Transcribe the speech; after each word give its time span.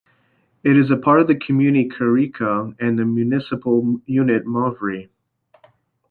It 0.63 0.75
is 0.75 0.89
part 1.03 1.19
of 1.21 1.27
the 1.27 1.35
community 1.35 1.87
Kareika 1.87 2.75
and 2.79 2.97
the 2.97 3.05
municipal 3.05 4.01
unit 4.07 4.47
Movri. 4.47 5.09